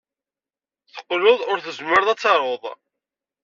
Teqqled 0.93 1.39
ur 1.51 1.57
tezmired 1.59 2.07
ad 2.13 2.19
tarud. 2.19 2.63